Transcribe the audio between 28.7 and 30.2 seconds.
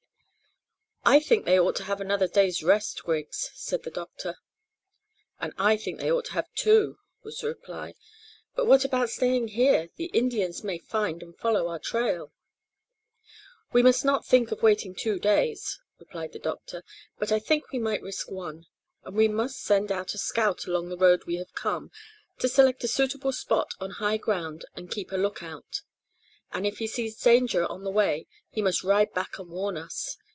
ride back and warn us.